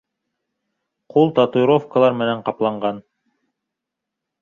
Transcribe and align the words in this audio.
Ҡул 1.15 1.29
татуировкалар 1.41 2.19
менән 2.25 2.43
ҡапланған. 2.51 3.07